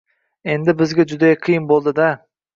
[0.53, 2.11] Endi bizga juda qiyin bo‘ldi-da